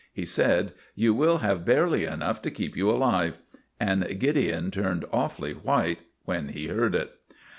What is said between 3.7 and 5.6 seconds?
And Gideon turned awfully